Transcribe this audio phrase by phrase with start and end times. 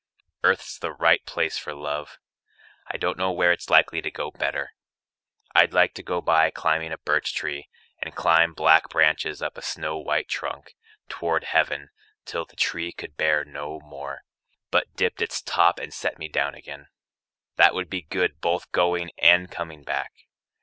[0.43, 2.17] Earth's the right place for love:
[2.87, 4.73] I don't know where it's likely to go better.
[5.53, 7.69] I'd like to go by climbing a birch tree,
[8.01, 10.73] And climb black branches up a snow white trunk
[11.07, 11.91] Toward heaven,
[12.25, 14.23] till the tree could bear no more,
[14.71, 16.87] But dipped its top and set me down again.
[17.57, 20.13] That would be good both going and coming back.